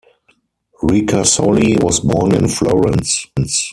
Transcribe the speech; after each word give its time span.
Ricasoli 0.81 1.77
was 1.83 1.99
born 1.99 2.31
in 2.33 2.47
Florence. 2.47 3.27